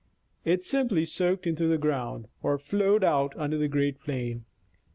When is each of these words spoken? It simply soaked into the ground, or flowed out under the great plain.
It 0.43 0.63
simply 0.63 1.05
soaked 1.05 1.45
into 1.45 1.67
the 1.67 1.77
ground, 1.77 2.27
or 2.41 2.57
flowed 2.57 3.03
out 3.03 3.33
under 3.37 3.55
the 3.59 3.67
great 3.67 3.99
plain. 4.01 4.45